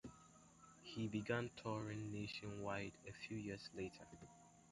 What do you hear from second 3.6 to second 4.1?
later.